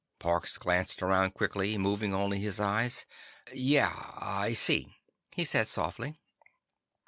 [0.17, 3.05] Parks glanced around quickly, moving only his eyes.
[3.53, 4.11] "Yeah.
[4.17, 4.97] I see,"
[5.35, 6.17] he said softly.